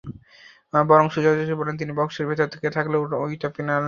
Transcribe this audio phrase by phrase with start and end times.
[0.83, 3.79] বরং সোজাসুজি বললেন, তিনি বক্সের ভেতরে থেকে থাকলে ওটা পেনাল্টিই ছিল।